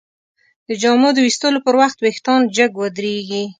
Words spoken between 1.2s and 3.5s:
ویستلو پر وخت وېښتان جګ ودریږي.